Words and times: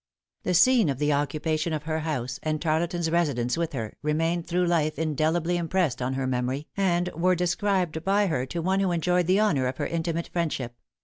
The 0.41 0.55
scene 0.55 0.89
of 0.89 0.97
the 0.97 1.13
occupation 1.13 1.73
of 1.73 1.83
her 1.83 1.99
house, 1.99 2.39
and 2.41 2.59
Tarleton's 2.59 3.11
residence 3.11 3.55
with 3.55 3.73
her, 3.73 3.93
remained 4.01 4.47
through 4.47 4.65
life 4.65 4.97
indelibly 4.97 5.57
impressed 5.57 6.01
on 6.01 6.13
her 6.15 6.25
memory, 6.25 6.67
and 6.75 7.07
were 7.09 7.35
described 7.35 8.03
by 8.03 8.25
her 8.25 8.47
to 8.47 8.63
one 8.63 8.79
who 8.79 8.91
enjoyed 8.91 9.27
the 9.27 9.39
honor 9.39 9.67
of 9.67 9.77
her 9.77 9.85
intimate 9.85 10.29
friendship. 10.33 10.73